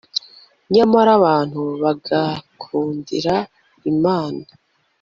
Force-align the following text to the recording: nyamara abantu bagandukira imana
nyamara 0.73 1.09
abantu 1.19 1.61
bagandukira 1.83 3.35
imana 3.91 4.43